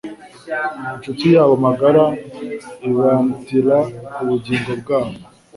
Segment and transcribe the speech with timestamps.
[0.95, 2.03] Inshuti yabo magara
[2.87, 3.77] ibamtira
[4.21, 5.15] ubugingo bwabo.